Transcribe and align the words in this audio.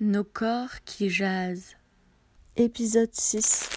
Nos 0.00 0.24
corps 0.24 0.82
qui 0.84 1.08
jasent. 1.08 1.76
Épisode 2.56 3.10
6. 3.12 3.68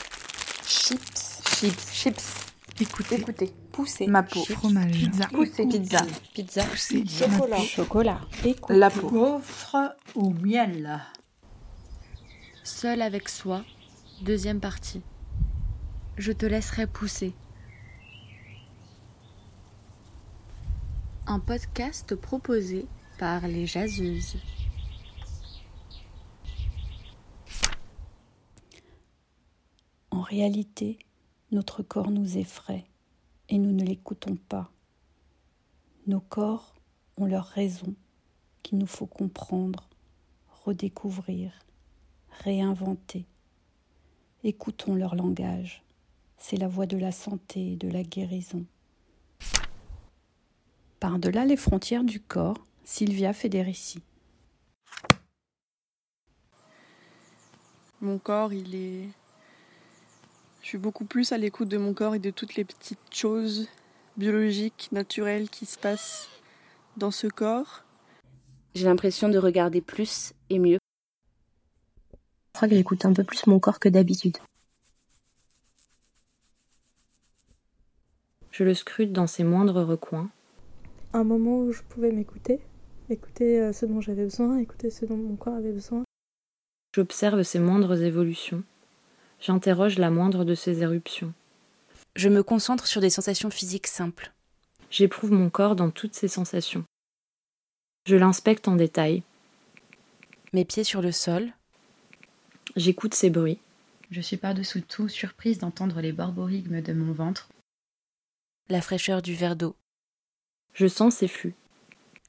Chips. 0.65 1.41
Chips. 1.59 1.93
Chips. 1.93 2.53
Écoutez. 2.81 3.15
Écoutez. 3.17 3.53
Pousser. 3.71 4.07
Ma 4.07 4.23
peau. 4.23 4.43
Fromage. 4.43 4.91
Pizza. 4.91 5.27
Pousser. 5.27 5.67
Pizza. 5.67 6.05
Pizza. 6.33 6.63
Chocolat. 7.05 7.59
Chocolat. 7.59 8.21
Écoute. 8.43 8.75
La 8.75 8.89
peau. 8.89 9.09
Gaufre 9.09 9.95
ou 10.15 10.31
miel 10.33 10.99
Seul 12.63 13.03
avec 13.03 13.29
soi. 13.29 13.63
Deuxième 14.21 14.59
partie. 14.59 15.03
Je 16.17 16.31
te 16.31 16.47
laisserai 16.47 16.87
pousser. 16.87 17.35
Un 21.27 21.39
podcast 21.39 22.15
proposé 22.15 22.87
par 23.19 23.47
les 23.47 23.67
jaseuses. 23.67 24.37
Réalité, 30.27 30.99
notre 31.51 31.83
corps 31.83 32.11
nous 32.11 32.37
effraie 32.37 32.85
et 33.47 33.57
nous 33.57 33.71
ne 33.71 33.85
l'écoutons 33.85 34.35
pas. 34.35 34.69
Nos 36.05 36.19
corps 36.19 36.75
ont 37.15 37.25
leur 37.25 37.45
raison 37.45 37.95
qu'il 38.61 38.77
nous 38.77 38.87
faut 38.87 39.05
comprendre, 39.05 39.87
redécouvrir, 40.65 41.51
réinventer. 42.43 43.25
Écoutons 44.43 44.95
leur 44.95 45.15
langage. 45.15 45.83
C'est 46.37 46.57
la 46.57 46.67
voix 46.67 46.85
de 46.85 46.97
la 46.97 47.13
santé 47.13 47.73
et 47.73 47.75
de 47.77 47.89
la 47.89 48.03
guérison. 48.03 48.65
Par-delà 50.99 51.45
les 51.45 51.57
frontières 51.57 52.03
du 52.03 52.19
corps, 52.19 52.57
Sylvia 52.83 53.31
Federici. 53.31 54.01
Mon 58.01 58.19
corps, 58.19 58.51
il 58.53 58.75
est. 58.75 59.09
Je 60.67 60.71
suis 60.71 60.77
beaucoup 60.77 61.05
plus 61.05 61.31
à 61.31 61.37
l'écoute 61.37 61.69
de 61.69 61.77
mon 61.77 61.93
corps 61.93 62.13
et 62.13 62.19
de 62.19 62.29
toutes 62.29 62.55
les 62.55 62.65
petites 62.65 62.99
choses 63.09 63.69
biologiques, 64.17 64.89
naturelles 64.91 65.49
qui 65.49 65.65
se 65.65 65.79
passent 65.79 66.27
dans 66.97 67.09
ce 67.09 67.27
corps. 67.27 67.85
J'ai 68.75 68.83
l'impression 68.83 69.29
de 69.29 69.37
regarder 69.37 69.79
plus 69.79 70.33
et 70.49 70.59
mieux. 70.59 70.79
Je 72.11 72.17
crois 72.51 72.67
que 72.67 72.75
j'écoute 72.75 73.05
un 73.05 73.13
peu 73.13 73.23
plus 73.23 73.47
mon 73.47 73.61
corps 73.61 73.79
que 73.79 73.87
d'habitude. 73.87 74.35
Je 78.51 78.65
le 78.65 78.73
scrute 78.73 79.13
dans 79.13 79.25
ses 79.25 79.45
moindres 79.45 79.85
recoins. 79.85 80.29
Un 81.13 81.23
moment 81.23 81.59
où 81.59 81.71
je 81.71 81.81
pouvais 81.81 82.11
m'écouter, 82.11 82.59
écouter 83.09 83.61
euh, 83.61 83.71
ce 83.71 83.85
dont 83.85 84.01
j'avais 84.01 84.25
besoin, 84.25 84.57
écouter 84.57 84.89
ce 84.89 85.05
dont 85.05 85.15
mon 85.15 85.37
corps 85.37 85.55
avait 85.55 85.71
besoin. 85.71 86.03
J'observe 86.93 87.43
ses 87.43 87.59
moindres 87.59 88.03
évolutions. 88.03 88.65
J'interroge 89.39 89.97
la 89.97 90.09
moindre 90.09 90.43
de 90.43 90.55
ses 90.55 90.81
éruptions. 90.81 91.33
Je 92.15 92.29
me 92.29 92.41
concentre 92.41 92.87
sur 92.87 93.01
des 93.01 93.09
sensations 93.09 93.51
physiques 93.51 93.87
simples. 93.87 94.33
J'éprouve 94.89 95.31
mon 95.31 95.49
corps 95.49 95.75
dans 95.75 95.91
toutes 95.91 96.15
ses 96.15 96.27
sensations. 96.27 96.83
Je 98.05 98.15
l'inspecte 98.15 98.67
en 98.67 98.75
détail. 98.75 99.21
Mes 100.53 100.65
pieds 100.65 100.83
sur 100.83 101.01
le 101.01 101.11
sol. 101.11 101.51
J'écoute 102.75 103.13
ses 103.13 103.29
bruits. 103.29 103.59
Je 104.09 104.21
suis 104.21 104.37
par-dessous 104.37 104.81
tout 104.81 105.09
surprise 105.09 105.59
d'entendre 105.59 105.99
les 105.99 106.13
borborigmes 106.13 106.81
de 106.81 106.93
mon 106.93 107.11
ventre. 107.11 107.49
La 108.69 108.81
fraîcheur 108.81 109.21
du 109.21 109.35
verre 109.35 109.55
d'eau. 109.55 109.75
Je 110.73 110.87
sens 110.87 111.15
ses 111.15 111.27
flux. 111.27 111.53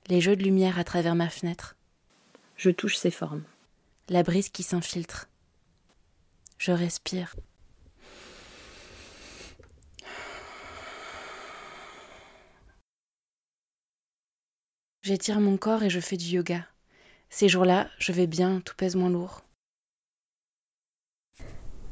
Les 0.09 0.21
jeux 0.21 0.37
de 0.37 0.43
lumière 0.43 0.79
à 0.79 0.85
travers 0.85 1.15
ma 1.15 1.29
fenêtre. 1.31 1.77
Je 2.57 2.71
touche 2.71 2.97
ses 2.97 3.11
formes. 3.11 3.45
La 4.09 4.23
brise 4.23 4.49
qui 4.49 4.63
s'infiltre. 4.63 5.28
Je 6.59 6.73
respire. 6.73 7.35
J'étire 15.03 15.41
mon 15.41 15.57
corps 15.57 15.85
et 15.85 15.91
je 15.91 16.01
fais 16.01 16.17
du 16.17 16.27
yoga. 16.27 16.67
Ces 17.31 17.49
jours-là, 17.49 17.89
je 17.99 18.13
vais 18.13 18.27
bien, 18.27 18.61
tout 18.61 18.75
pèse 18.77 18.97
moins 18.97 19.09
lourd. 19.09 19.43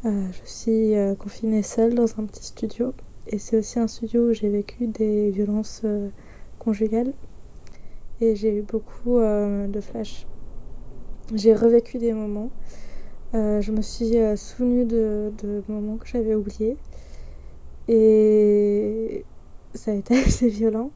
Euh, 0.05 0.29
je 0.33 0.51
suis 0.51 0.95
euh, 0.97 1.15
confinée 1.15 1.63
seule 1.63 1.95
dans 1.95 2.21
un 2.21 2.27
petit 2.27 2.45
studio 2.45 2.93
et 3.29 3.39
c'est 3.39 3.57
aussi 3.59 3.79
un 3.79 3.89
studio 3.89 4.29
où 4.29 4.33
j'ai 4.33 4.49
vécu 4.49 4.87
des 4.87 5.31
violences 5.31 5.83
euh, 5.85 6.11
conjugales 6.59 7.13
et 8.21 8.37
j'ai 8.37 8.59
eu 8.59 8.63
beaucoup 8.63 9.19
euh, 9.19 9.67
de 9.67 9.81
flashs. 9.81 10.27
J'ai 11.35 11.55
revécu 11.55 11.99
des 11.99 12.13
moments. 12.13 12.51
Euh, 13.35 13.61
je 13.61 13.73
me 13.73 13.83
suis 13.83 14.17
euh, 14.19 14.37
souvenue 14.37 14.85
de, 14.85 15.33
moments 15.69 15.97
que 15.97 16.07
j'avais 16.07 16.35
oubliés 16.35 16.77
et 17.89 19.25
ça 19.75 19.91
a 19.91 19.95
été 19.95 20.17
assez 20.25 20.49
violent. 20.49 20.93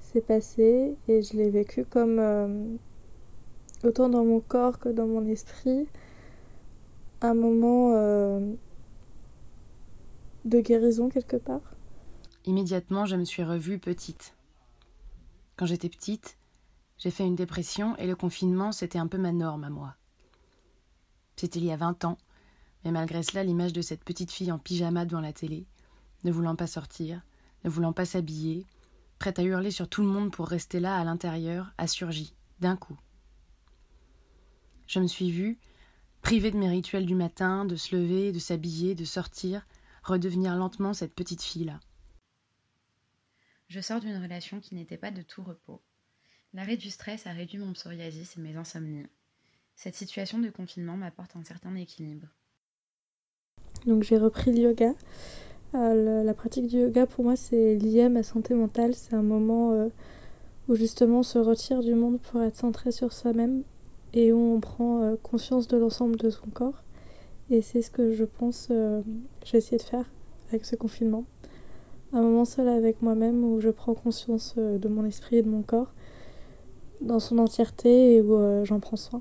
C'est 0.00 0.20
passé 0.20 0.94
et 1.08 1.22
je 1.22 1.36
l'ai 1.36 1.50
vécu 1.50 1.84
comme 1.84 2.18
euh, 2.18 2.76
autant 3.82 4.08
dans 4.08 4.24
mon 4.24 4.40
corps 4.40 4.78
que 4.78 4.90
dans 4.90 5.06
mon 5.06 5.26
esprit 5.26 5.88
un 7.22 7.34
moment 7.34 7.92
de 10.44 10.60
guérison 10.60 11.08
quelque 11.08 11.36
part. 11.36 11.74
Immédiatement, 12.44 13.06
je 13.06 13.16
me 13.16 13.24
suis 13.24 13.42
revue 13.42 13.78
petite. 13.78 14.36
Quand 15.56 15.64
j'étais 15.64 15.88
petite, 15.88 16.36
j'ai 16.98 17.10
fait 17.10 17.24
une 17.24 17.34
dépression 17.34 17.96
et 17.96 18.06
le 18.06 18.14
confinement, 18.14 18.72
c'était 18.72 18.98
un 18.98 19.06
peu 19.06 19.16
ma 19.16 19.32
norme 19.32 19.64
à 19.64 19.70
moi. 19.70 19.94
C'était 21.36 21.58
il 21.58 21.66
y 21.66 21.72
a 21.72 21.76
20 21.76 22.04
ans, 22.04 22.18
mais 22.84 22.90
malgré 22.90 23.22
cela, 23.22 23.42
l'image 23.42 23.72
de 23.72 23.82
cette 23.82 24.04
petite 24.04 24.30
fille 24.30 24.52
en 24.52 24.58
pyjama 24.58 25.04
devant 25.04 25.20
la 25.20 25.32
télé, 25.32 25.66
ne 26.24 26.32
voulant 26.32 26.56
pas 26.56 26.66
sortir, 26.66 27.22
ne 27.64 27.70
voulant 27.70 27.92
pas 27.92 28.04
s'habiller, 28.04 28.66
prête 29.18 29.38
à 29.38 29.42
hurler 29.42 29.70
sur 29.70 29.88
tout 29.88 30.02
le 30.02 30.08
monde 30.08 30.30
pour 30.30 30.48
rester 30.48 30.80
là 30.80 30.96
à 30.96 31.04
l'intérieur, 31.04 31.72
a 31.78 31.86
surgi, 31.86 32.34
d'un 32.60 32.76
coup. 32.76 32.98
Je 34.86 35.00
me 35.00 35.06
suis 35.06 35.30
vue, 35.30 35.58
privée 36.20 36.50
de 36.50 36.58
mes 36.58 36.68
rituels 36.68 37.06
du 37.06 37.14
matin, 37.14 37.64
de 37.64 37.76
se 37.76 37.96
lever, 37.96 38.32
de 38.32 38.38
s'habiller, 38.38 38.94
de 38.94 39.04
sortir, 39.04 39.66
redevenir 40.02 40.54
lentement 40.54 40.92
cette 40.92 41.14
petite 41.14 41.42
fille-là. 41.42 41.80
Je 43.68 43.80
sors 43.80 44.00
d'une 44.00 44.22
relation 44.22 44.60
qui 44.60 44.74
n'était 44.74 44.98
pas 44.98 45.10
de 45.10 45.22
tout 45.22 45.42
repos. 45.42 45.82
L'arrêt 46.52 46.76
du 46.76 46.90
stress 46.90 47.26
a 47.26 47.32
réduit 47.32 47.58
mon 47.58 47.72
psoriasis 47.72 48.36
et 48.36 48.40
mes 48.40 48.56
insomnies. 48.56 49.06
Cette 49.76 49.96
situation 49.96 50.38
de 50.38 50.50
confinement 50.50 50.96
m'apporte 50.96 51.36
un 51.36 51.44
certain 51.44 51.74
équilibre. 51.74 52.28
Donc 53.86 54.02
j'ai 54.02 54.16
repris 54.16 54.52
le 54.52 54.58
yoga. 54.58 54.92
Euh, 55.74 56.22
la, 56.22 56.34
pratique 56.34 56.68
du 56.68 56.78
yoga 56.78 57.06
pour 57.06 57.24
moi 57.24 57.34
c'est 57.34 57.74
lié 57.74 58.02
à 58.02 58.08
ma 58.08 58.22
santé 58.22 58.54
mentale. 58.54 58.94
C'est 58.94 59.14
un 59.14 59.22
moment 59.22 59.72
euh, 59.72 59.88
où 60.68 60.74
justement 60.74 61.18
on 61.18 61.22
se 61.22 61.38
retire 61.38 61.80
du 61.80 61.94
monde 61.94 62.20
pour 62.20 62.40
être 62.42 62.56
centré 62.56 62.92
sur 62.92 63.12
soi-même 63.12 63.62
et 64.12 64.32
où 64.32 64.54
on 64.54 64.60
prend 64.60 65.02
euh, 65.02 65.16
conscience 65.22 65.66
de 65.68 65.76
l'ensemble 65.76 66.16
de 66.16 66.30
son 66.30 66.46
corps. 66.46 66.82
Et 67.50 67.60
c'est 67.60 67.82
ce 67.82 67.90
que 67.90 68.12
je 68.12 68.24
pense 68.24 68.70
j'ai 69.44 69.58
essayé 69.58 69.76
de 69.76 69.82
faire 69.82 70.06
avec 70.48 70.64
ce 70.64 70.76
confinement. 70.76 71.24
Un 72.12 72.22
moment 72.22 72.44
seul 72.46 72.68
avec 72.68 73.02
moi-même 73.02 73.44
où 73.44 73.60
je 73.60 73.68
prends 73.68 73.94
conscience 73.94 74.54
de 74.56 74.88
mon 74.88 75.04
esprit 75.04 75.38
et 75.38 75.42
de 75.42 75.50
mon 75.50 75.62
corps 75.62 75.92
dans 77.02 77.18
son 77.18 77.36
entièreté 77.38 78.14
et 78.14 78.22
où 78.22 78.64
j'en 78.64 78.80
prends 78.80 78.96
soin. 78.96 79.20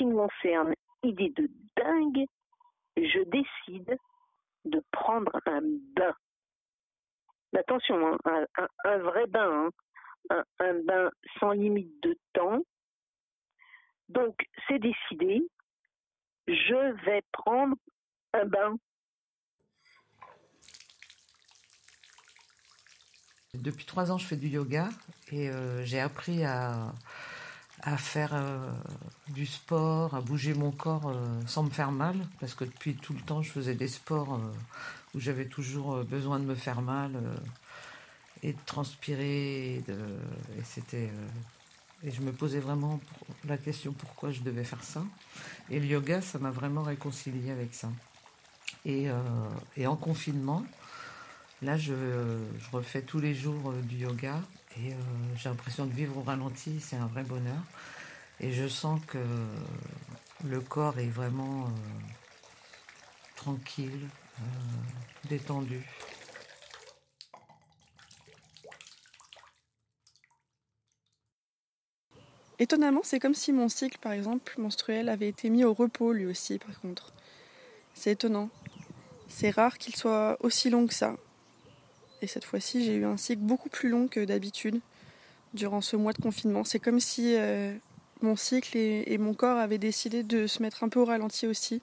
Qui 0.00 0.06
me 0.06 0.16
concerne, 0.16 0.72
idée 1.02 1.28
de 1.28 1.50
dingue, 1.76 2.26
je 2.96 3.22
décide 3.24 3.98
de 4.64 4.82
prendre 4.92 5.30
un 5.44 5.60
bain. 5.94 6.14
Attention, 7.54 8.18
hein, 8.24 8.46
un, 8.84 8.98
vrai 8.98 9.26
bain, 9.26 9.66
hein. 9.66 9.70
un, 10.30 10.44
un 10.60 10.82
bain 10.84 11.10
sans 11.38 11.50
limite 11.50 12.02
de 12.02 12.16
temps. 12.32 12.62
Donc, 14.08 14.34
c'est 14.66 14.78
décidé, 14.78 15.46
je 16.48 17.04
vais 17.04 17.22
prendre 17.32 17.76
un 18.32 18.46
bain. 18.46 18.76
Depuis 23.52 23.84
trois 23.84 24.10
ans, 24.10 24.16
je 24.16 24.26
fais 24.26 24.36
du 24.36 24.48
yoga 24.48 24.88
et 25.30 25.50
euh, 25.50 25.84
j'ai 25.84 26.00
appris 26.00 26.42
à, 26.44 26.94
à 27.82 27.96
faire 27.96 28.30
euh, 28.34 28.70
du 29.28 29.46
sport, 29.46 30.14
à 30.14 30.20
bouger 30.20 30.54
mon 30.54 30.70
corps 30.70 31.08
euh, 31.08 31.40
sans 31.46 31.62
me 31.62 31.70
faire 31.70 31.92
mal, 31.92 32.16
parce 32.38 32.54
que 32.54 32.64
depuis 32.64 32.94
tout 32.94 33.12
le 33.12 33.20
temps, 33.20 33.42
je 33.42 33.50
faisais 33.50 33.74
des 33.74 33.88
sports 33.88 34.34
euh, 34.34 34.38
où 35.14 35.20
j'avais 35.20 35.46
toujours 35.46 36.04
besoin 36.04 36.38
de 36.38 36.44
me 36.44 36.54
faire 36.54 36.82
mal 36.82 37.12
et 38.42 38.52
de 38.52 38.58
transpirer, 38.64 39.76
et, 39.76 39.84
c'était 40.62 41.10
Et 42.04 42.10
je 42.10 42.22
me 42.22 42.32
posais 42.32 42.60
vraiment 42.60 43.00
la 43.44 43.58
question 43.58 43.92
pourquoi 43.92 44.30
je 44.30 44.40
devais 44.40 44.64
faire 44.64 44.82
ça? 44.82 45.02
Et 45.68 45.80
le 45.80 45.86
yoga, 45.86 46.22
ça 46.22 46.38
m'a 46.38 46.50
vraiment 46.50 46.82
réconcilié 46.82 47.50
avec 47.50 47.74
ça. 47.74 47.88
Et, 48.84 49.08
en 49.84 49.96
confinement, 49.96 50.64
là, 51.60 51.76
je, 51.76 51.92
refais 52.72 53.02
tous 53.02 53.18
les 53.18 53.34
jours 53.34 53.72
du 53.82 53.96
yoga 53.96 54.40
et 54.78 54.94
j'ai 55.36 55.48
l'impression 55.48 55.86
de 55.86 55.92
vivre 55.92 56.18
au 56.18 56.22
ralenti. 56.22 56.80
C'est 56.80 56.96
un 56.96 57.06
vrai 57.06 57.22
bonheur. 57.22 57.62
Et 58.40 58.52
je 58.52 58.68
sens 58.68 59.00
que 59.06 59.18
le 60.44 60.60
corps 60.60 60.98
est 60.98 61.08
vraiment 61.08 61.68
tranquille, 63.36 64.08
détendu. 65.28 65.82
Étonnamment, 72.58 73.00
c'est 73.02 73.20
comme 73.20 73.34
si 73.34 73.52
mon 73.52 73.70
cycle, 73.70 73.96
par 73.98 74.12
exemple, 74.12 74.54
menstruel, 74.58 75.08
avait 75.08 75.28
été 75.28 75.48
mis 75.48 75.64
au 75.64 75.72
repos 75.72 76.12
lui 76.12 76.26
aussi, 76.26 76.58
par 76.58 76.78
contre. 76.80 77.10
C'est 77.94 78.12
étonnant. 78.12 78.50
C'est 79.28 79.50
rare 79.50 79.78
qu'il 79.78 79.96
soit 79.96 80.36
aussi 80.40 80.68
long 80.68 80.86
que 80.86 80.92
ça. 80.92 81.16
Et 82.22 82.26
cette 82.26 82.44
fois-ci, 82.44 82.84
j'ai 82.84 82.94
eu 82.94 83.04
un 83.04 83.16
cycle 83.16 83.42
beaucoup 83.42 83.68
plus 83.68 83.88
long 83.88 84.08
que 84.08 84.24
d'habitude 84.24 84.80
durant 85.54 85.80
ce 85.80 85.96
mois 85.96 86.12
de 86.12 86.20
confinement. 86.20 86.64
C'est 86.64 86.78
comme 86.78 87.00
si 87.00 87.36
euh, 87.36 87.74
mon 88.20 88.36
cycle 88.36 88.76
et, 88.76 89.18
mon 89.18 89.34
corps 89.34 89.56
avaient 89.56 89.78
décidé 89.78 90.22
de 90.22 90.46
se 90.46 90.62
mettre 90.62 90.84
un 90.84 90.88
peu 90.88 91.00
au 91.00 91.04
ralenti 91.04 91.46
aussi. 91.46 91.82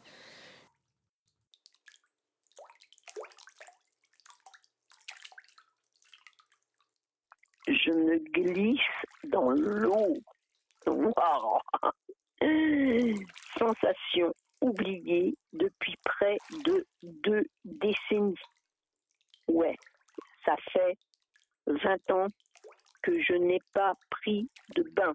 Je 7.68 7.92
me 7.92 8.20
glisse 8.32 8.80
dans 9.26 9.50
l'eau. 9.50 10.18
Wow. 10.86 11.60
Sensation 13.58 14.34
oubliée 14.62 15.36
depuis 15.54 15.96
près 16.04 16.38
de 16.64 16.86
deux 17.04 17.46
décennies. 17.66 18.36
Ouais, 19.48 19.76
ça 20.48 20.56
fait 20.72 20.98
20 21.68 22.12
ans 22.12 22.28
que 23.04 23.22
je 23.22 23.34
n'ai 23.34 23.60
pas 23.74 23.94
pris 24.10 24.50
de 24.76 24.84
bain. 24.84 25.14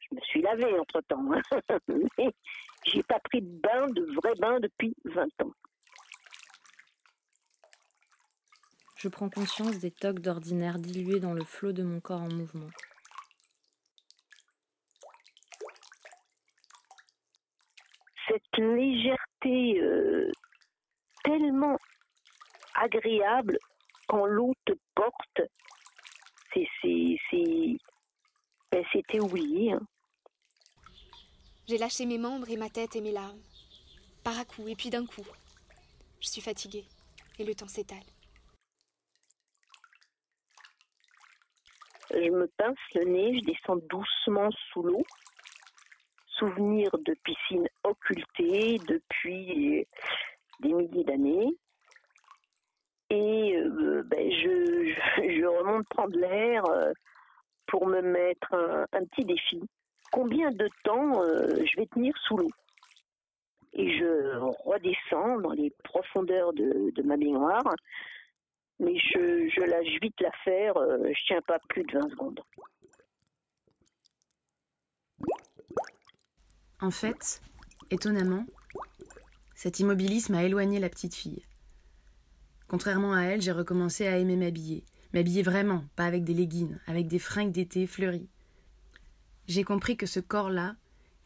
Je 0.00 0.14
me 0.14 0.20
suis 0.20 0.42
lavée 0.42 0.78
entre 0.78 1.00
temps, 1.00 1.32
hein. 1.32 1.78
mais 1.88 2.30
j'ai 2.84 3.02
pas 3.02 3.18
pris 3.20 3.40
de 3.40 3.60
bain, 3.60 3.88
de 3.88 4.04
vrai 4.14 4.34
bain 4.38 4.60
depuis 4.60 4.94
20 5.04 5.24
ans. 5.42 5.52
Je 8.96 9.08
prends 9.08 9.28
conscience 9.28 9.78
des 9.78 9.90
tocs 9.90 10.20
d'ordinaire 10.20 10.78
dilués 10.78 11.20
dans 11.20 11.32
le 11.32 11.44
flot 11.44 11.72
de 11.72 11.82
mon 11.82 12.00
corps 12.00 12.22
en 12.22 12.32
mouvement. 12.32 12.70
cette 18.28 18.58
légèreté 18.58 19.80
euh, 19.80 20.30
tellement 21.22 21.78
agréable 22.74 23.56
quand 24.06 24.26
l'eau 24.26 24.54
te 24.64 24.72
porte, 24.94 25.40
c'est, 26.52 26.66
ben, 28.72 28.84
c'était 28.92 29.20
oublié. 29.20 29.72
Hein. 29.72 29.86
J'ai 31.68 31.78
lâché 31.78 32.06
mes 32.06 32.18
membres 32.18 32.48
et 32.50 32.56
ma 32.56 32.70
tête 32.70 32.96
et 32.96 33.00
mes 33.00 33.12
larmes. 33.12 33.40
Par 34.24 34.38
à 34.38 34.44
coup, 34.44 34.66
et 34.68 34.74
puis 34.74 34.90
d'un 34.90 35.06
coup. 35.06 35.26
Je 36.20 36.28
suis 36.28 36.40
fatiguée, 36.40 36.86
et 37.38 37.44
le 37.44 37.54
temps 37.54 37.68
s'étale. 37.68 37.98
Je 42.10 42.30
me 42.30 42.46
pince 42.56 42.78
le 42.94 43.04
nez, 43.04 43.38
je 43.38 43.44
descends 43.44 43.76
doucement 43.76 44.50
sous 44.72 44.82
l'eau 44.82 45.04
souvenirs 46.38 46.96
de 46.98 47.14
piscines 47.24 47.68
occultées 47.84 48.78
depuis 48.86 49.86
des 50.60 50.72
milliers 50.72 51.04
d'années. 51.04 51.48
Et 53.10 53.56
euh, 53.56 54.02
ben, 54.04 54.30
je, 54.30 54.94
je, 55.18 55.46
remonte 55.46 55.86
prendre 55.88 56.16
l'air 56.18 56.64
euh, 56.66 56.92
pour 57.66 57.86
me 57.86 58.00
mettre 58.00 58.54
un, 58.54 59.04
petit 59.06 59.24
défi. 59.24 59.62
Combien 60.10 60.50
de 60.50 60.68
temps 60.82 61.22
euh, 61.22 61.64
je 61.64 61.80
vais 61.80 61.86
tenir 61.86 62.16
sous 62.26 62.36
l'eau? 62.36 62.50
Et 63.74 63.98
je 63.98 64.38
redescends 64.64 65.38
dans 65.38 65.52
les 65.52 65.70
profondeurs 65.84 66.52
de, 66.52 67.02
ma 67.02 67.16
baignoire, 67.16 67.74
mais 68.80 68.98
je, 68.98 69.48
je 69.54 69.60
lâche 69.60 70.00
vite 70.00 70.18
l'affaire, 70.20 70.74
je 70.76 71.26
tiens 71.26 71.42
pas 71.42 71.58
plus 71.68 71.84
de 71.84 71.98
20 71.98 72.08
secondes. 72.08 72.40
En 76.80 76.90
fait, 76.90 77.42
étonnamment, 77.90 78.46
cet 79.54 79.78
immobilisme 79.80 80.34
a 80.34 80.44
éloigné 80.44 80.78
la 80.80 80.88
petite 80.88 81.14
fille. 81.14 81.44
Contrairement 82.68 83.14
à 83.14 83.22
elle, 83.22 83.40
j'ai 83.40 83.52
recommencé 83.52 84.06
à 84.06 84.18
aimer 84.18 84.36
m'habiller. 84.36 84.84
M'habiller 85.12 85.42
vraiment, 85.42 85.84
pas 85.94 86.04
avec 86.04 86.24
des 86.24 86.34
leggings, 86.34 86.76
avec 86.86 87.06
des 87.06 87.18
fringues 87.18 87.52
d'été 87.52 87.86
fleuries. 87.86 88.28
J'ai 89.46 89.62
compris 89.62 89.96
que 89.96 90.06
ce 90.06 90.20
corps-là, 90.20 90.76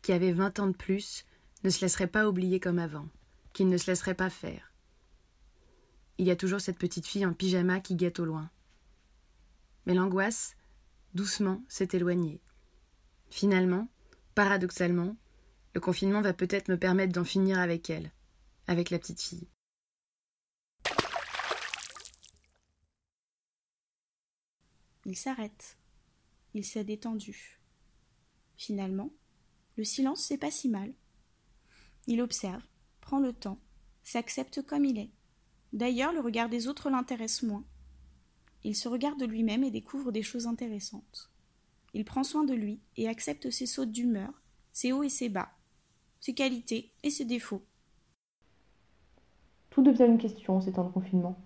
qui 0.02 0.12
avait 0.12 0.32
vingt 0.32 0.58
ans 0.58 0.66
de 0.66 0.76
plus, 0.76 1.24
ne 1.64 1.70
se 1.70 1.80
laisserait 1.80 2.06
pas 2.06 2.28
oublier 2.28 2.60
comme 2.60 2.78
avant, 2.78 3.08
qu'il 3.52 3.68
ne 3.68 3.76
se 3.76 3.90
laisserait 3.90 4.14
pas 4.14 4.30
faire. 4.30 4.72
Il 6.18 6.26
y 6.26 6.30
a 6.30 6.36
toujours 6.36 6.60
cette 6.60 6.78
petite 6.78 7.06
fille 7.06 7.24
en 7.24 7.32
pyjama 7.32 7.80
qui 7.80 7.96
guette 7.96 8.20
au 8.20 8.26
loin. 8.26 8.50
Mais 9.86 9.94
l'angoisse, 9.94 10.54
doucement, 11.14 11.62
s'est 11.68 11.88
éloignée. 11.92 12.42
Finalement, 13.30 13.88
paradoxalement, 14.34 15.16
le 15.74 15.80
confinement 15.80 16.20
va 16.20 16.34
peut-être 16.34 16.68
me 16.68 16.78
permettre 16.78 17.14
d'en 17.14 17.24
finir 17.24 17.58
avec 17.58 17.88
elle, 17.88 18.10
avec 18.66 18.90
la 18.90 18.98
petite 18.98 19.22
fille. 19.22 19.48
Il 25.06 25.16
s'arrête. 25.16 25.78
Il 26.54 26.64
s'est 26.64 26.84
détendu. 26.84 27.60
Finalement, 28.56 29.10
le 29.76 29.84
silence, 29.84 30.22
c'est 30.22 30.36
pas 30.36 30.50
si 30.50 30.68
mal. 30.68 30.92
Il 32.06 32.20
observe, 32.20 32.62
prend 33.00 33.18
le 33.18 33.32
temps, 33.32 33.58
s'accepte 34.02 34.62
comme 34.62 34.84
il 34.84 34.98
est. 34.98 35.10
D'ailleurs, 35.72 36.12
le 36.12 36.20
regard 36.20 36.48
des 36.48 36.68
autres 36.68 36.90
l'intéresse 36.90 37.42
moins. 37.42 37.64
Il 38.64 38.76
se 38.76 38.88
regarde 38.88 39.22
lui-même 39.22 39.64
et 39.64 39.70
découvre 39.70 40.12
des 40.12 40.22
choses 40.22 40.46
intéressantes. 40.46 41.30
Il 41.94 42.04
prend 42.04 42.24
soin 42.24 42.44
de 42.44 42.54
lui 42.54 42.80
et 42.96 43.08
accepte 43.08 43.50
ses 43.50 43.66
sautes 43.66 43.92
d'humeur, 43.92 44.42
ses 44.72 44.92
hauts 44.92 45.02
et 45.02 45.08
ses 45.08 45.28
bas, 45.28 45.50
ses 46.20 46.34
qualités 46.34 46.92
et 47.02 47.10
ses 47.10 47.24
défauts. 47.24 47.64
Tout 49.70 49.82
devient 49.82 50.06
une 50.06 50.18
question 50.18 50.60
ces 50.60 50.72
temps 50.72 50.84
de 50.84 50.92
confinement. 50.92 51.38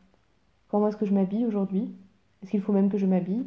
Comment 0.68 0.88
est-ce 0.88 0.96
que 0.96 1.06
je 1.06 1.14
m'habille 1.14 1.46
aujourd'hui? 1.46 1.94
Est-ce 2.44 2.50
qu'il 2.50 2.60
faut 2.60 2.74
même 2.74 2.90
que 2.90 2.98
je 2.98 3.06
m'habille? 3.06 3.46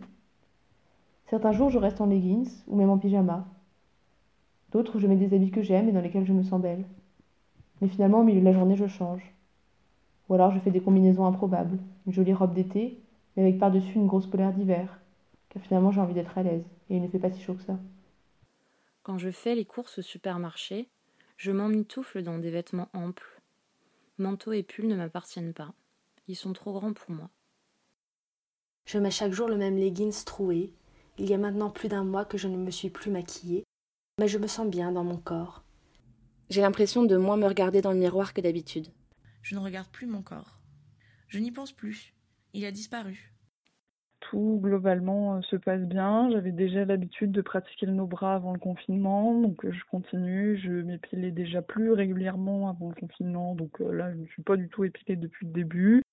Certains 1.29 1.51
jours, 1.51 1.69
je 1.69 1.77
reste 1.77 2.01
en 2.01 2.07
leggings 2.07 2.49
ou 2.65 2.75
même 2.75 2.89
en 2.89 2.97
pyjama. 2.97 3.45
D'autres, 4.71 4.97
je 4.97 5.05
mets 5.05 5.15
des 5.15 5.35
habits 5.35 5.51
que 5.51 5.61
j'aime 5.61 5.87
et 5.87 5.91
dans 5.91 6.01
lesquels 6.01 6.25
je 6.25 6.33
me 6.33 6.41
sens 6.41 6.59
belle. 6.59 6.83
Mais 7.79 7.89
finalement, 7.89 8.21
au 8.21 8.23
milieu 8.23 8.39
de 8.39 8.45
la 8.45 8.53
journée, 8.53 8.75
je 8.75 8.87
change. 8.87 9.21
Ou 10.27 10.33
alors, 10.33 10.49
je 10.51 10.57
fais 10.57 10.71
des 10.71 10.81
combinaisons 10.81 11.27
improbables. 11.27 11.77
Une 12.07 12.13
jolie 12.13 12.33
robe 12.33 12.55
d'été, 12.55 12.99
mais 13.35 13.43
avec 13.43 13.59
par-dessus 13.59 13.93
une 13.93 14.07
grosse 14.07 14.25
polaire 14.25 14.51
d'hiver. 14.51 14.99
Car 15.49 15.61
finalement, 15.61 15.91
j'ai 15.91 16.01
envie 16.01 16.15
d'être 16.15 16.35
à 16.35 16.41
l'aise 16.41 16.65
et 16.89 16.95
il 16.95 17.03
ne 17.03 17.07
fait 17.07 17.19
pas 17.19 17.29
si 17.29 17.39
chaud 17.39 17.53
que 17.53 17.61
ça. 17.61 17.77
Quand 19.03 19.19
je 19.19 19.29
fais 19.29 19.53
les 19.53 19.65
courses 19.65 19.99
au 19.99 20.01
supermarché, 20.01 20.89
je 21.37 21.51
m'emmitoufle 21.51 22.23
dans 22.23 22.39
des 22.39 22.49
vêtements 22.49 22.89
amples. 22.93 23.43
Manteau 24.17 24.53
et 24.53 24.63
pull 24.63 24.87
ne 24.87 24.95
m'appartiennent 24.95 25.53
pas. 25.53 25.71
Ils 26.27 26.35
sont 26.35 26.53
trop 26.53 26.73
grands 26.73 26.93
pour 26.93 27.11
moi. 27.11 27.29
Je 28.87 28.99
mets 28.99 29.11
chaque 29.11 29.33
jour 29.33 29.49
le 29.49 29.57
même 29.57 29.75
leggings 29.75 30.23
troué. 30.23 30.71
Il 31.17 31.29
y 31.29 31.33
a 31.33 31.37
maintenant 31.37 31.69
plus 31.69 31.89
d'un 31.89 32.05
mois 32.05 32.23
que 32.23 32.37
je 32.37 32.47
ne 32.47 32.55
me 32.55 32.71
suis 32.71 32.89
plus 32.89 33.11
maquillée, 33.11 33.65
mais 34.17 34.29
je 34.29 34.37
me 34.37 34.47
sens 34.47 34.65
bien 34.65 34.93
dans 34.93 35.03
mon 35.03 35.17
corps. 35.17 35.65
J'ai 36.49 36.61
l'impression 36.61 37.03
de 37.03 37.17
moins 37.17 37.35
me 37.35 37.47
regarder 37.47 37.81
dans 37.81 37.91
le 37.91 37.99
miroir 37.99 38.33
que 38.33 38.39
d'habitude. 38.39 38.87
Je 39.41 39.55
ne 39.55 39.59
regarde 39.59 39.89
plus 39.89 40.07
mon 40.07 40.21
corps. 40.21 40.61
Je 41.27 41.39
n'y 41.39 41.51
pense 41.51 41.73
plus. 41.73 42.13
Il 42.53 42.63
a 42.63 42.71
disparu 42.71 43.33
tout 44.19 44.59
globalement 44.61 45.35
euh, 45.35 45.41
se 45.43 45.55
passe 45.55 45.83
bien. 45.83 46.29
J'avais 46.31 46.51
déjà 46.51 46.85
l'habitude 46.85 47.31
de 47.31 47.41
pratiquer 47.41 47.85
le 47.85 47.93
no 47.93 48.07
bras 48.07 48.35
avant 48.35 48.51
le 48.51 48.59
confinement, 48.59 49.39
donc 49.39 49.63
euh, 49.63 49.71
je 49.71 49.83
continue. 49.89 50.57
Je 50.57 50.71
m'épilais 50.71 51.31
déjà 51.31 51.61
plus 51.61 51.91
régulièrement 51.91 52.67
avant 52.67 52.89
le 52.89 52.95
confinement, 52.95 53.55
donc 53.55 53.79
euh, 53.79 53.91
là 53.91 54.11
je 54.11 54.17
ne 54.17 54.21
me 54.23 54.27
suis 54.27 54.41
pas 54.41 54.57
du 54.57 54.69
tout 54.69 54.83
épilée 54.83 55.15
depuis 55.15 55.45
le 55.45 55.53
début. 55.53 56.03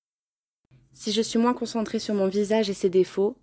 Si 0.94 1.10
je 1.10 1.20
suis 1.20 1.40
moins 1.40 1.54
concentrée 1.54 1.98
sur 1.98 2.14
mon 2.14 2.28
visage 2.28 2.70
et 2.70 2.74
ses 2.74 2.88
défauts, 2.88 3.36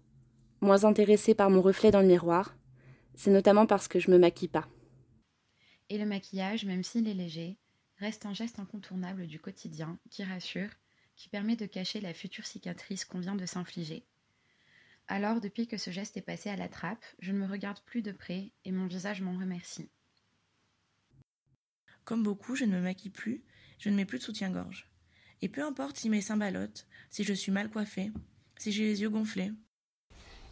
moins 0.62 0.86
intéressée 0.86 1.36
par 1.36 1.50
mon 1.50 1.62
reflet 1.62 1.92
dans 1.92 2.00
le 2.00 2.08
miroir, 2.08 2.56
c'est 3.14 3.30
notamment 3.30 3.66
parce 3.66 3.90
que 3.90 4.00
je 4.00 4.10
me 4.10 4.18
maquille 4.18 4.48
pas. 4.48 4.70
Et 5.90 5.98
le 5.98 6.06
maquillage, 6.06 6.64
même 6.64 6.84
s'il 6.84 7.10
est 7.10 7.14
léger, 7.14 7.58
reste 7.98 8.26
un 8.26 8.34
geste 8.34 8.60
incontournable 8.60 9.28
du 9.28 9.38
quotidien 9.38 10.00
qui 10.10 10.24
rassure, 10.24 10.70
qui 11.18 11.28
permet 11.28 11.58
de 11.58 11.66
cacher 11.66 12.00
la 12.00 12.14
future 12.14 12.46
cicatrice 12.46 13.04
qu'on 13.04 13.20
vient 13.20 13.36
de 13.36 13.46
s'infliger 13.46 14.06
Alors, 15.10 15.42
depuis 15.42 15.68
que 15.68 15.78
ce 15.78 15.92
geste 15.92 16.16
est 16.16 16.22
passé 16.22 16.50
à 16.50 16.56
la 16.56 16.70
trappe, 16.70 17.04
je 17.20 17.34
ne 17.34 17.40
me 17.40 17.48
regarde 17.48 17.82
plus 17.82 18.02
de 18.02 18.14
près 18.14 18.54
et 18.64 18.72
mon 18.72 18.88
visage 18.88 19.22
m'en 19.22 19.38
remercie. 19.38 19.90
Comme 22.06 22.24
beaucoup, 22.24 22.56
je 22.56 22.64
ne 22.64 22.72
me 22.72 22.82
maquille 22.82 23.12
plus, 23.12 23.44
je 23.78 23.90
ne 23.90 23.96
mets 23.96 24.06
plus 24.06 24.20
de 24.20 24.24
soutien-gorge. 24.24 24.91
Et 25.42 25.50
peu 25.50 25.64
importe 25.64 25.98
si 25.98 26.10
mes 26.10 26.22
seins 26.22 26.38
ballottent, 26.38 26.86
si 27.10 27.24
je 27.24 27.34
suis 27.34 27.52
mal 27.52 27.70
coiffée, 27.70 28.12
si 28.58 28.72
j'ai 28.72 28.86
les 28.86 29.02
yeux 29.02 29.10
gonflés. 29.10 29.52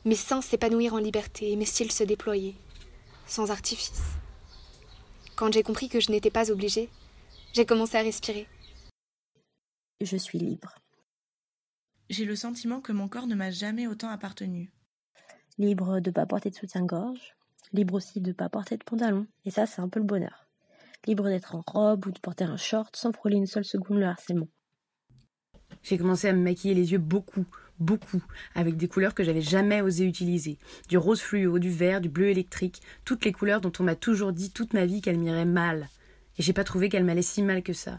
Mes 0.03 0.15
seins 0.15 0.41
s'épanouirent 0.41 0.95
en 0.95 0.99
liberté 0.99 1.51
et 1.51 1.55
mes 1.55 1.65
cils 1.65 1.91
se 1.91 2.03
déployer, 2.03 2.55
sans 3.27 3.51
artifice. 3.51 4.01
Quand 5.35 5.53
j'ai 5.53 5.63
compris 5.63 5.89
que 5.89 5.99
je 5.99 6.11
n'étais 6.11 6.31
pas 6.31 6.51
obligée, 6.51 6.89
j'ai 7.53 7.65
commencé 7.65 7.97
à 7.97 8.01
respirer. 8.01 8.47
Je 10.01 10.17
suis 10.17 10.39
libre. 10.39 10.75
J'ai 12.09 12.25
le 12.25 12.35
sentiment 12.35 12.81
que 12.81 12.91
mon 12.91 13.07
corps 13.07 13.27
ne 13.27 13.35
m'a 13.35 13.51
jamais 13.51 13.85
autant 13.85 14.09
appartenu. 14.09 14.71
Libre 15.59 15.99
de 15.99 16.09
ne 16.09 16.13
pas 16.13 16.25
porter 16.25 16.49
de 16.49 16.55
soutien-gorge, 16.55 17.35
libre 17.73 17.93
aussi 17.93 18.21
de 18.21 18.29
ne 18.29 18.33
pas 18.33 18.49
porter 18.49 18.77
de 18.77 18.83
pantalon, 18.83 19.27
et 19.45 19.51
ça 19.51 19.67
c'est 19.67 19.81
un 19.81 19.89
peu 19.89 19.99
le 19.99 20.05
bonheur. 20.05 20.47
Libre 21.05 21.25
d'être 21.25 21.53
en 21.55 21.63
robe 21.67 22.07
ou 22.07 22.11
de 22.11 22.19
porter 22.19 22.45
un 22.45 22.57
short 22.57 22.95
sans 22.95 23.11
frôler 23.11 23.37
une 23.37 23.45
seule 23.45 23.65
seconde 23.65 23.99
le 23.99 24.07
harcèlement. 24.07 24.47
J'ai 25.83 25.97
commencé 25.97 26.27
à 26.27 26.33
me 26.33 26.43
maquiller 26.43 26.73
les 26.73 26.91
yeux 26.91 26.97
beaucoup, 26.97 27.45
beaucoup, 27.79 28.23
avec 28.55 28.77
des 28.77 28.87
couleurs 28.87 29.13
que 29.13 29.23
j'avais 29.23 29.41
jamais 29.41 29.81
osé 29.81 30.05
utiliser. 30.05 30.57
Du 30.87 30.97
rose 30.97 31.21
fluo, 31.21 31.59
du 31.59 31.69
vert, 31.69 32.01
du 32.01 32.09
bleu 32.09 32.27
électrique, 32.27 32.81
toutes 33.05 33.25
les 33.25 33.31
couleurs 33.31 33.61
dont 33.61 33.71
on 33.79 33.83
m'a 33.83 33.95
toujours 33.95 34.33
dit 34.33 34.51
toute 34.51 34.73
ma 34.73 34.85
vie 34.85 35.01
qu'elles 35.01 35.19
m'iraient 35.19 35.45
mal. 35.45 35.89
Et 36.37 36.43
j'ai 36.43 36.53
pas 36.53 36.63
trouvé 36.63 36.89
qu'elles 36.89 37.03
m'allaient 37.03 37.21
si 37.21 37.41
mal 37.41 37.63
que 37.63 37.73
ça. 37.73 37.97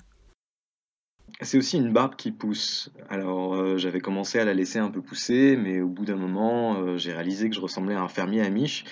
C'est 1.43 1.59
aussi 1.59 1.79
une 1.79 1.93
barbe 1.93 2.17
qui 2.17 2.33
pousse. 2.33 2.91
Alors 3.09 3.55
euh, 3.55 3.79
j'avais 3.79 4.01
commencé 4.01 4.39
à 4.39 4.45
la 4.45 4.53
laisser 4.53 4.79
un 4.79 4.91
peu 4.91 5.01
pousser, 5.01 5.57
mais 5.57 5.81
au 5.81 5.89
bout 5.89 6.05
d'un 6.05 6.17
moment, 6.17 6.77
euh, 6.77 6.99
j'ai 6.99 7.13
réalisé 7.13 7.49
que 7.49 7.55
je 7.55 7.61
ressemblais 7.61 7.95
à 7.95 8.03
un 8.03 8.09
fermier 8.09 8.43
à 8.43 8.51
miche, 8.51 8.85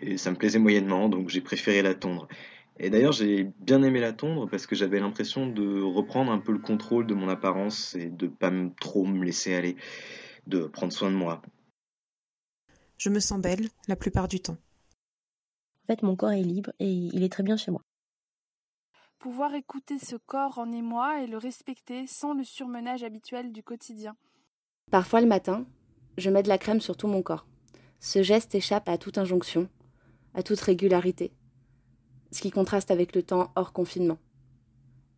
et 0.00 0.16
ça 0.16 0.30
me 0.30 0.36
plaisait 0.36 0.58
moyennement, 0.60 1.08
donc 1.08 1.28
j'ai 1.28 1.40
préféré 1.40 1.82
la 1.82 1.94
tondre. 1.94 2.28
Et 2.80 2.90
d'ailleurs, 2.90 3.12
j'ai 3.12 3.44
bien 3.58 3.82
aimé 3.82 4.00
la 4.00 4.12
tondre 4.12 4.48
parce 4.48 4.66
que 4.66 4.76
j'avais 4.76 5.00
l'impression 5.00 5.48
de 5.48 5.82
reprendre 5.82 6.30
un 6.30 6.38
peu 6.38 6.52
le 6.52 6.60
contrôle 6.60 7.06
de 7.06 7.14
mon 7.14 7.28
apparence 7.28 7.94
et 7.96 8.08
de 8.08 8.28
pas 8.28 8.52
trop 8.80 9.04
me 9.04 9.24
laisser 9.24 9.54
aller, 9.54 9.76
de 10.46 10.64
prendre 10.64 10.92
soin 10.92 11.10
de 11.10 11.16
moi. 11.16 11.42
Je 12.96 13.10
me 13.10 13.20
sens 13.20 13.40
belle 13.40 13.68
la 13.88 13.96
plupart 13.96 14.28
du 14.28 14.40
temps. 14.40 14.56
En 15.82 15.86
fait, 15.86 16.02
mon 16.02 16.14
corps 16.14 16.32
est 16.32 16.42
libre 16.42 16.72
et 16.78 16.90
il 16.90 17.22
est 17.22 17.32
très 17.32 17.42
bien 17.42 17.56
chez 17.56 17.70
moi. 17.70 17.82
Pouvoir 19.18 19.54
écouter 19.54 19.98
ce 19.98 20.14
corps 20.14 20.58
en 20.58 20.70
émoi 20.70 21.22
et 21.22 21.26
le 21.26 21.38
respecter 21.38 22.06
sans 22.06 22.34
le 22.34 22.44
surmenage 22.44 23.02
habituel 23.02 23.52
du 23.52 23.64
quotidien. 23.64 24.16
Parfois 24.92 25.20
le 25.20 25.26
matin, 25.26 25.66
je 26.16 26.30
mets 26.30 26.44
de 26.44 26.48
la 26.48 26.58
crème 26.58 26.80
sur 26.80 26.96
tout 26.96 27.08
mon 27.08 27.22
corps. 27.22 27.46
Ce 27.98 28.22
geste 28.22 28.54
échappe 28.54 28.88
à 28.88 28.98
toute 28.98 29.18
injonction, 29.18 29.68
à 30.34 30.44
toute 30.44 30.60
régularité 30.60 31.32
ce 32.30 32.40
qui 32.40 32.50
contraste 32.50 32.90
avec 32.90 33.14
le 33.14 33.22
temps 33.22 33.52
hors 33.56 33.72
confinement. 33.72 34.18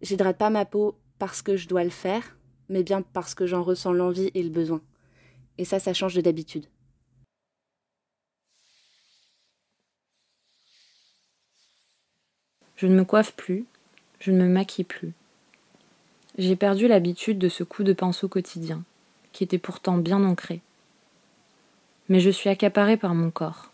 J'hydrate 0.03 0.39
pas 0.39 0.51
ma 0.51 0.65
peau 0.65 0.99
parce 1.19 1.43
que 1.43 1.57
je 1.57 1.69
dois 1.69 1.85
le 1.85 1.91
faire, 1.91 2.37
mais 2.69 2.83
bien 2.83 3.03
parce 3.03 3.35
que 3.35 3.47
j'en 3.47 3.63
ressens 3.63 3.93
l'envie 3.93 4.31
et 4.35 4.43
le 4.43 4.49
besoin. 4.49 4.81
Et 5.59 5.65
ça, 5.65 5.79
ça 5.79 5.93
change 5.93 6.15
de 6.15 6.21
d'habitude. 6.21 6.67
Je 12.77 12.87
ne 12.87 12.95
me 12.95 13.05
coiffe 13.05 13.35
plus, 13.35 13.67
je 14.21 14.31
ne 14.31 14.43
me 14.43 14.49
maquille 14.49 14.87
plus. 14.87 15.13
J'ai 16.39 16.57
perdu 16.57 16.89
l'habitude 16.89 17.39
de 17.39 17.51
ce 17.51 17.63
coup 17.63 17.83
de 17.83 17.93
pinceau 17.93 18.27
quotidien, 18.27 18.83
qui 19.33 19.45
était 19.45 19.59
pourtant 19.59 19.99
bien 19.99 20.25
ancré. 20.25 20.63
Mais 22.09 22.21
je 22.21 22.31
suis 22.31 22.49
accaparée 22.49 22.97
par 22.97 23.15
mon 23.15 23.31
corps. 23.31 23.71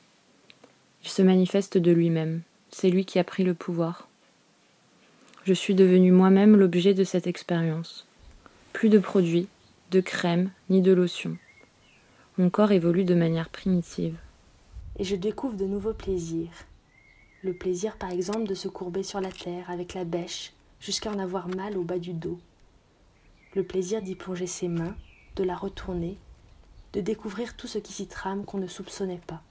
Il 1.04 1.08
se 1.08 1.22
manifeste 1.22 1.78
de 1.78 1.92
lui-même, 1.92 2.42
c'est 2.70 2.90
lui 2.90 3.04
qui 3.04 3.18
a 3.18 3.24
pris 3.24 3.44
le 3.44 3.54
pouvoir. 3.54 4.08
Je 5.44 5.54
suis 5.54 5.74
devenue 5.74 6.12
moi-même 6.12 6.56
l'objet 6.56 6.94
de 6.94 7.04
cette 7.04 7.26
expérience. 7.26 8.06
Plus 8.72 8.88
de 8.88 8.98
produits, 8.98 9.48
de 9.90 10.00
crème, 10.00 10.50
ni 10.70 10.82
de 10.82 10.92
lotion. 10.92 11.36
Mon 12.38 12.50
corps 12.50 12.72
évolue 12.72 13.04
de 13.04 13.14
manière 13.14 13.48
primitive. 13.48 14.16
Et 14.98 15.04
je 15.04 15.16
découvre 15.16 15.56
de 15.56 15.64
nouveaux 15.64 15.94
plaisirs. 15.94 16.66
Le 17.42 17.52
plaisir, 17.52 17.96
par 17.96 18.10
exemple, 18.10 18.46
de 18.46 18.54
se 18.54 18.68
courber 18.68 19.02
sur 19.02 19.20
la 19.20 19.30
terre 19.30 19.70
avec 19.70 19.94
la 19.94 20.04
bêche 20.04 20.52
jusqu'à 20.80 21.10
en 21.10 21.18
avoir 21.18 21.48
mal 21.48 21.78
au 21.78 21.84
bas 21.84 21.98
du 21.98 22.12
dos. 22.12 22.38
Le 23.54 23.62
plaisir 23.62 24.02
d'y 24.02 24.16
plonger 24.16 24.46
ses 24.46 24.68
mains, 24.68 24.96
de 25.36 25.44
la 25.44 25.54
retourner, 25.54 26.18
de 26.92 27.00
découvrir 27.00 27.56
tout 27.56 27.66
ce 27.66 27.78
qui 27.78 27.92
s'y 27.92 28.06
trame 28.06 28.44
qu'on 28.44 28.58
ne 28.58 28.66
soupçonnait 28.66 29.20
pas 29.26 29.42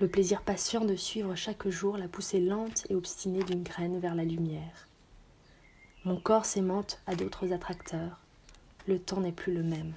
le 0.00 0.06
plaisir 0.06 0.42
patient 0.42 0.84
de 0.84 0.94
suivre 0.94 1.34
chaque 1.34 1.68
jour 1.68 1.96
la 1.96 2.06
poussée 2.06 2.40
lente 2.40 2.86
et 2.88 2.94
obstinée 2.94 3.42
d'une 3.42 3.64
graine 3.64 3.98
vers 3.98 4.14
la 4.14 4.24
lumière. 4.24 4.86
Mon 6.04 6.20
corps 6.20 6.44
s'aimante 6.44 7.00
à 7.06 7.16
d'autres 7.16 7.52
attracteurs. 7.52 8.20
Le 8.86 9.00
temps 9.00 9.20
n'est 9.20 9.32
plus 9.32 9.52
le 9.52 9.64
même. 9.64 9.92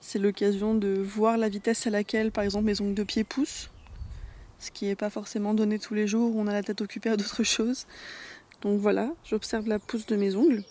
C'est 0.00 0.18
l'occasion 0.18 0.74
de 0.74 0.88
voir 1.00 1.38
la 1.38 1.48
vitesse 1.48 1.86
à 1.86 1.90
laquelle, 1.90 2.32
par 2.32 2.42
exemple, 2.42 2.64
mes 2.64 2.80
ongles 2.80 2.94
de 2.94 3.04
pied 3.04 3.22
poussent, 3.22 3.70
ce 4.58 4.72
qui 4.72 4.86
n'est 4.86 4.96
pas 4.96 5.10
forcément 5.10 5.54
donné 5.54 5.78
tous 5.78 5.94
les 5.94 6.08
jours 6.08 6.34
où 6.34 6.40
on 6.40 6.48
a 6.48 6.52
la 6.52 6.64
tête 6.64 6.80
occupée 6.80 7.10
à 7.10 7.16
d'autres 7.16 7.44
choses. 7.44 7.86
Donc 8.62 8.80
voilà, 8.80 9.14
j'observe 9.24 9.68
la 9.68 9.78
pousse 9.78 10.06
de 10.06 10.16
mes 10.16 10.34
ongles. 10.34 10.64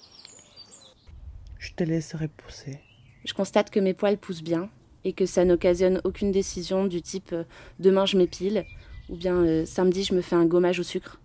Je 1.60 1.74
te 1.74 1.84
laisserai 1.84 2.30
pousser. 2.30 2.80
Je 3.26 3.34
constate 3.34 3.70
que 3.70 3.80
mes 3.80 3.94
poils 3.94 4.18
poussent 4.18 4.44
bien 4.44 4.70
et 5.04 5.14
que 5.14 5.26
ça 5.26 5.46
n'occasionne 5.46 6.02
aucune 6.06 6.32
décision 6.32 6.88
du 6.88 7.02
type 7.02 7.34
euh, 7.34 7.44
demain 7.80 8.06
je 8.06 8.18
m'épile 8.18 8.66
ou 9.10 9.16
bien 9.16 9.36
euh, 9.36 9.66
samedi 9.66 10.04
je 10.04 10.14
me 10.14 10.22
fais 10.22 10.36
un 10.36 10.46
gommage 10.46 10.80
au 10.80 10.84
sucre. 10.84 11.20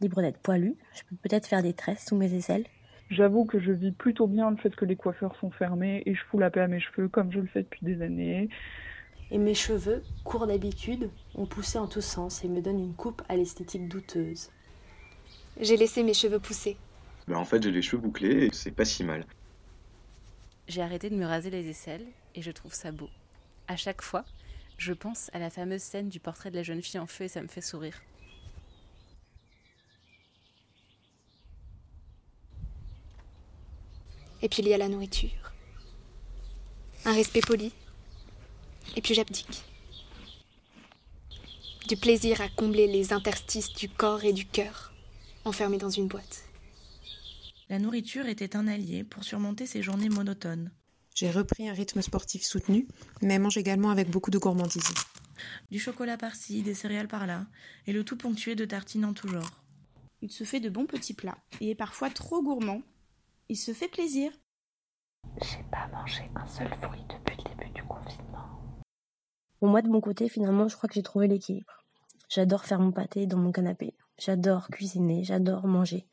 Libre 0.00 0.22
d'être 0.22 0.38
poilu, 0.38 0.74
je 0.94 1.02
peux 1.08 1.16
peut-être 1.16 1.46
faire 1.46 1.62
des 1.62 1.72
tresses 1.72 2.06
sous 2.06 2.16
mes 2.16 2.34
aisselles. 2.34 2.66
J'avoue 3.10 3.44
que 3.44 3.60
je 3.60 3.72
vis 3.72 3.92
plutôt 3.92 4.26
bien 4.26 4.50
le 4.50 4.56
fait 4.56 4.74
que 4.74 4.84
les 4.84 4.96
coiffeurs 4.96 5.36
sont 5.36 5.50
fermés 5.50 6.02
et 6.06 6.14
je 6.14 6.20
fous 6.30 6.38
la 6.38 6.50
paix 6.50 6.60
à 6.60 6.68
mes 6.68 6.80
cheveux 6.80 7.08
comme 7.08 7.30
je 7.32 7.40
le 7.40 7.46
fais 7.46 7.62
depuis 7.62 7.84
des 7.84 8.02
années. 8.02 8.48
Et 9.30 9.38
mes 9.38 9.54
cheveux, 9.54 10.02
courts 10.24 10.46
d'habitude, 10.46 11.10
ont 11.36 11.46
poussé 11.46 11.78
en 11.78 11.86
tous 11.86 12.00
sens 12.00 12.44
et 12.44 12.48
me 12.48 12.60
donnent 12.60 12.80
une 12.80 12.94
coupe 12.94 13.22
à 13.28 13.36
l'esthétique 13.36 13.88
douteuse. 13.88 14.50
J'ai 15.60 15.76
laissé 15.76 16.02
mes 16.02 16.14
cheveux 16.14 16.40
pousser. 16.40 16.76
Ben 17.28 17.36
en 17.36 17.44
fait, 17.44 17.62
j'ai 17.62 17.70
les 17.70 17.82
cheveux 17.82 18.02
bouclés 18.02 18.46
et 18.46 18.50
c'est 18.52 18.72
pas 18.72 18.84
si 18.84 19.04
mal. 19.04 19.24
J'ai 20.70 20.82
arrêté 20.82 21.10
de 21.10 21.16
me 21.16 21.26
raser 21.26 21.50
les 21.50 21.68
aisselles 21.68 22.06
et 22.36 22.42
je 22.42 22.50
trouve 22.52 22.72
ça 22.72 22.92
beau. 22.92 23.10
À 23.66 23.74
chaque 23.74 24.02
fois, 24.02 24.24
je 24.78 24.92
pense 24.92 25.28
à 25.32 25.40
la 25.40 25.50
fameuse 25.50 25.82
scène 25.82 26.08
du 26.08 26.20
portrait 26.20 26.52
de 26.52 26.54
la 26.54 26.62
jeune 26.62 26.80
fille 26.80 27.00
en 27.00 27.08
feu 27.08 27.24
et 27.24 27.28
ça 27.28 27.42
me 27.42 27.48
fait 27.48 27.60
sourire. 27.60 28.00
Et 34.42 34.48
puis 34.48 34.62
il 34.62 34.68
y 34.68 34.72
a 34.72 34.78
la 34.78 34.86
nourriture. 34.86 35.52
Un 37.04 37.14
respect 37.14 37.40
poli. 37.40 37.72
Et 38.94 39.02
puis 39.02 39.14
j'abdique. 39.14 39.64
Du 41.88 41.96
plaisir 41.96 42.40
à 42.42 42.48
combler 42.48 42.86
les 42.86 43.12
interstices 43.12 43.72
du 43.72 43.88
corps 43.88 44.22
et 44.22 44.32
du 44.32 44.46
cœur, 44.46 44.92
enfermés 45.44 45.78
dans 45.78 45.90
une 45.90 46.06
boîte. 46.06 46.44
La 47.70 47.78
nourriture 47.78 48.26
était 48.26 48.56
un 48.56 48.66
allié 48.66 49.04
pour 49.04 49.22
surmonter 49.22 49.64
ces 49.64 49.80
journées 49.80 50.08
monotones. 50.08 50.72
J'ai 51.14 51.30
repris 51.30 51.68
un 51.68 51.72
rythme 51.72 52.02
sportif 52.02 52.42
soutenu, 52.42 52.88
mais 53.22 53.38
mange 53.38 53.58
également 53.58 53.90
avec 53.90 54.10
beaucoup 54.10 54.32
de 54.32 54.38
gourmandise. 54.38 54.92
Du 55.70 55.78
chocolat 55.78 56.16
par-ci, 56.16 56.62
des 56.62 56.74
céréales 56.74 57.06
par-là, 57.06 57.46
et 57.86 57.92
le 57.92 58.02
tout 58.02 58.16
ponctué 58.16 58.56
de 58.56 58.64
tartines 58.64 59.04
en 59.04 59.12
tout 59.12 59.28
genre. 59.28 59.62
Il 60.20 60.32
se 60.32 60.42
fait 60.42 60.58
de 60.58 60.68
bons 60.68 60.86
petits 60.86 61.14
plats, 61.14 61.38
et 61.60 61.70
est 61.70 61.74
parfois 61.76 62.10
trop 62.10 62.42
gourmand. 62.42 62.82
Il 63.48 63.56
se 63.56 63.72
fait 63.72 63.86
plaisir. 63.86 64.32
J'ai 65.40 65.64
pas 65.70 65.86
mangé 65.92 66.28
un 66.34 66.46
seul 66.48 66.74
fruit 66.82 67.04
depuis 67.08 67.36
le 67.36 67.50
début 67.50 67.72
du 67.72 67.84
confinement. 67.84 68.82
moi, 69.62 69.80
de 69.80 69.88
mon 69.88 70.00
côté, 70.00 70.28
finalement, 70.28 70.66
je 70.66 70.74
crois 70.74 70.88
que 70.88 70.94
j'ai 70.94 71.04
trouvé 71.04 71.28
l'équilibre. 71.28 71.84
J'adore 72.28 72.64
faire 72.64 72.80
mon 72.80 72.90
pâté 72.90 73.26
dans 73.26 73.38
mon 73.38 73.52
canapé. 73.52 73.94
J'adore 74.20 74.68
cuisiner, 74.68 75.24
j'adore 75.24 75.66
manger, 75.66 76.04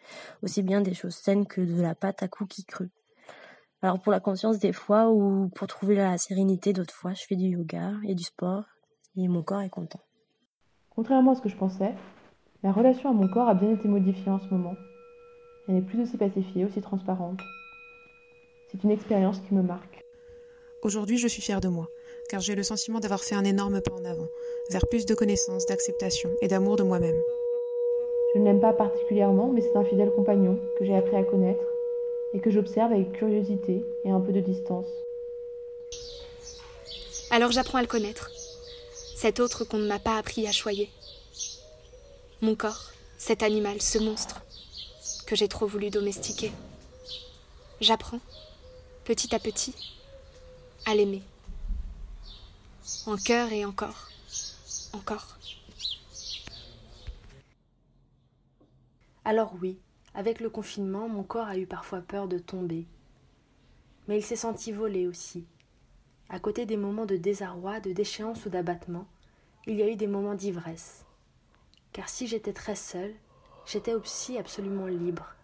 aussi 0.41 0.63
bien 0.63 0.79
des 0.79 0.93
choses 0.93 1.15
saines 1.15 1.45
que 1.45 1.59
de 1.59 1.81
la 1.81 1.93
pâte 1.93 2.23
à 2.23 2.29
cookies 2.29 2.63
crus. 2.63 2.89
Alors 3.81 3.99
pour 3.99 4.13
la 4.13 4.21
conscience 4.21 4.59
des 4.59 4.71
fois 4.71 5.09
ou 5.11 5.49
pour 5.49 5.67
trouver 5.67 5.95
la 5.95 6.17
sérénité 6.17 6.71
d'autres 6.71 6.93
fois, 6.93 7.13
je 7.13 7.25
fais 7.25 7.35
du 7.35 7.47
yoga 7.47 7.91
et 8.07 8.15
du 8.15 8.23
sport 8.23 8.63
et 9.17 9.27
mon 9.27 9.43
corps 9.43 9.59
est 9.59 9.69
content. 9.69 9.99
Contrairement 10.95 11.33
à 11.33 11.35
ce 11.35 11.41
que 11.41 11.49
je 11.49 11.57
pensais, 11.57 11.95
ma 12.63 12.71
relation 12.71 13.09
à 13.09 13.13
mon 13.13 13.27
corps 13.27 13.49
a 13.49 13.55
bien 13.55 13.71
été 13.71 13.89
modifiée 13.89 14.31
en 14.31 14.39
ce 14.39 14.47
moment. 14.47 14.75
Elle 15.67 15.75
n'est 15.75 15.81
plus 15.81 16.01
aussi 16.01 16.15
pacifiée, 16.15 16.63
aussi 16.63 16.79
transparente. 16.79 17.41
C'est 18.71 18.85
une 18.85 18.91
expérience 18.91 19.41
qui 19.41 19.53
me 19.53 19.61
marque. 19.61 20.01
Aujourd'hui, 20.81 21.17
je 21.17 21.27
suis 21.27 21.41
fière 21.41 21.59
de 21.59 21.67
moi, 21.67 21.87
car 22.29 22.39
j'ai 22.39 22.55
le 22.55 22.63
sentiment 22.63 23.01
d'avoir 23.01 23.21
fait 23.21 23.35
un 23.35 23.43
énorme 23.43 23.81
pas 23.81 23.91
en 23.91 24.05
avant, 24.05 24.27
vers 24.69 24.87
plus 24.87 25.05
de 25.05 25.13
connaissances, 25.13 25.65
d'acceptation 25.65 26.29
et 26.41 26.47
d'amour 26.47 26.77
de 26.77 26.83
moi-même. 26.83 27.19
Je 28.37 28.41
ne 28.43 28.45
l'aime 28.45 28.61
pas 28.61 28.71
particulièrement, 28.73 29.47
mais 29.51 29.61
c'est 29.61 29.75
un 29.75 29.83
fidèle 29.83 30.11
compagnon 30.11 30.59
que 30.77 30.85
j'ai 30.85 30.95
appris 30.95 31.15
à 31.15 31.23
connaître 31.23 31.63
et 32.35 32.39
que 32.39 32.51
j'observe 32.51 32.91
avec 32.91 33.13
curiosité 33.13 33.83
et 34.05 34.11
un 34.11 34.19
peu 34.19 34.31
de 34.31 34.41
distance. 34.41 34.85
Alors 37.31 37.51
j'apprends 37.51 37.79
à 37.79 37.81
le 37.81 37.87
connaître, 37.87 38.29
cet 39.15 39.39
autre 39.39 39.63
qu'on 39.63 39.79
ne 39.79 39.87
m'a 39.87 39.97
pas 39.97 40.19
appris 40.19 40.45
à 40.45 40.51
choyer. 40.51 40.91
Mon 42.41 42.53
corps, 42.53 42.91
cet 43.17 43.41
animal, 43.41 43.81
ce 43.81 43.97
monstre, 43.97 44.43
que 45.25 45.35
j'ai 45.35 45.47
trop 45.47 45.65
voulu 45.65 45.89
domestiquer. 45.89 46.51
J'apprends, 47.81 48.19
petit 49.03 49.33
à 49.33 49.39
petit, 49.39 49.73
à 50.85 50.93
l'aimer. 50.93 51.23
En 53.07 53.17
cœur 53.17 53.51
et 53.51 53.65
encore, 53.65 54.09
encore. 54.93 55.36
Alors 59.29 59.53
oui, 59.61 59.77
avec 60.13 60.39
le 60.39 60.49
confinement, 60.49 61.09
mon 61.09 61.21
corps 61.21 61.49
a 61.49 61.57
eu 61.57 61.67
parfois 61.67 61.99
peur 61.99 62.29
de 62.29 62.39
tomber. 62.39 62.87
Mais 64.07 64.19
il 64.19 64.23
s'est 64.23 64.37
senti 64.37 64.71
voler 64.71 65.05
aussi. 65.05 65.45
À 66.29 66.39
côté 66.39 66.65
des 66.65 66.77
moments 66.77 67.05
de 67.05 67.17
désarroi, 67.17 67.81
de 67.81 67.91
déchéance 67.91 68.45
ou 68.45 68.49
d'abattement, 68.49 69.05
il 69.65 69.75
y 69.75 69.83
a 69.83 69.89
eu 69.89 69.97
des 69.97 70.07
moments 70.07 70.33
d'ivresse. 70.33 71.03
Car 71.91 72.07
si 72.07 72.25
j'étais 72.25 72.53
très 72.53 72.75
seule, 72.75 73.13
j'étais 73.65 73.93
aussi 73.93 74.37
absolument 74.37 74.87
libre. 74.87 75.35